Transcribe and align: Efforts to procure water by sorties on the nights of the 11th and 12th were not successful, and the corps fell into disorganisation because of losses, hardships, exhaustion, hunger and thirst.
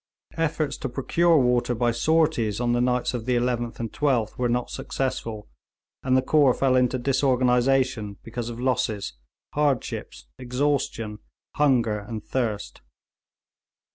Efforts 0.37 0.77
to 0.77 0.89
procure 0.89 1.37
water 1.37 1.75
by 1.75 1.91
sorties 1.91 2.59
on 2.59 2.71
the 2.73 2.81
nights 2.81 3.13
of 3.13 3.25
the 3.27 3.35
11th 3.35 3.79
and 3.79 3.93
12th 3.93 4.35
were 4.35 4.49
not 4.49 4.71
successful, 4.71 5.47
and 6.01 6.17
the 6.17 6.23
corps 6.23 6.55
fell 6.55 6.75
into 6.75 6.97
disorganisation 6.97 8.17
because 8.23 8.49
of 8.49 8.59
losses, 8.59 9.13
hardships, 9.53 10.25
exhaustion, 10.39 11.19
hunger 11.57 11.99
and 11.99 12.23
thirst. 12.23 12.81